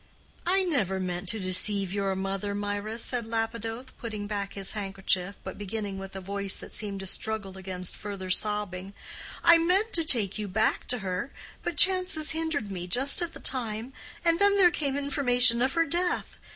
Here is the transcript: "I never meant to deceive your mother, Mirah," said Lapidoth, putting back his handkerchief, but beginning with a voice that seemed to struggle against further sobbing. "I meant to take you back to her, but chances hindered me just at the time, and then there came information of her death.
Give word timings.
"I 0.47 0.63
never 0.63 0.99
meant 0.99 1.29
to 1.29 1.39
deceive 1.39 1.93
your 1.93 2.15
mother, 2.15 2.55
Mirah," 2.55 2.97
said 2.97 3.27
Lapidoth, 3.27 3.95
putting 3.99 4.25
back 4.25 4.53
his 4.55 4.71
handkerchief, 4.71 5.35
but 5.43 5.59
beginning 5.59 5.99
with 5.99 6.15
a 6.15 6.19
voice 6.19 6.57
that 6.57 6.73
seemed 6.73 7.01
to 7.01 7.05
struggle 7.05 7.55
against 7.55 7.95
further 7.95 8.31
sobbing. 8.31 8.95
"I 9.43 9.59
meant 9.59 9.93
to 9.93 10.03
take 10.03 10.39
you 10.39 10.47
back 10.47 10.87
to 10.87 10.99
her, 11.05 11.31
but 11.63 11.77
chances 11.77 12.31
hindered 12.31 12.71
me 12.71 12.87
just 12.87 13.21
at 13.21 13.33
the 13.33 13.39
time, 13.39 13.93
and 14.25 14.39
then 14.39 14.57
there 14.57 14.71
came 14.71 14.97
information 14.97 15.61
of 15.61 15.73
her 15.73 15.85
death. 15.85 16.39